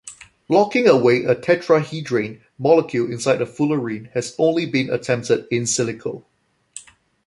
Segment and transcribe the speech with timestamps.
[0.49, 6.23] Locking away a tetrahedrane molecule inside a fullerene has only been attempted "in silico".